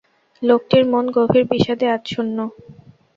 [0.43, 2.37] লোকটির মন গভীর বিষাদে আচ্ছান্ন।